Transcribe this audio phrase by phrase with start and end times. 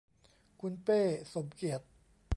[0.61, 1.01] คุณเป้
[1.33, 1.85] สมเกียรติ